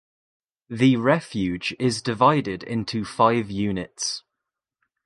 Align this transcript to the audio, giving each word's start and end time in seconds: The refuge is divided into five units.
The 0.67 0.95
refuge 0.95 1.75
is 1.77 2.01
divided 2.01 2.63
into 2.63 3.05
five 3.05 3.51
units. 3.51 4.23